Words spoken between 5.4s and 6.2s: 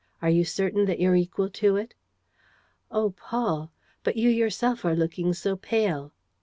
pale."